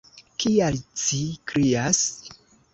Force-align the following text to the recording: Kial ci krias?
Kial 0.43 0.79
ci 1.03 1.21
krias? 1.53 2.03